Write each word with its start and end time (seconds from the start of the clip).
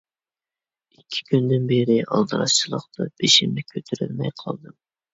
ئىككى 0.97 1.21
كۈندىن 1.27 1.69
بېرى 1.73 1.99
ئالدىراشچىلىقتا 2.07 3.09
بېشىمنى 3.23 3.71
كۆتۈرەلمەي 3.73 4.39
قالدىم. 4.45 4.79